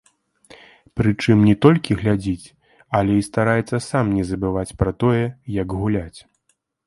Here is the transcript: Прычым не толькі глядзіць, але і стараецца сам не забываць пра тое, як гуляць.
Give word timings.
Прычым 0.99 1.37
не 1.49 1.53
толькі 1.65 1.97
глядзіць, 1.99 2.47
але 2.99 3.13
і 3.19 3.27
стараецца 3.29 3.77
сам 3.89 4.05
не 4.21 4.27
забываць 4.33 4.77
пра 4.83 4.91
тое, 5.03 5.23
як 5.61 5.67
гуляць. 5.83 6.19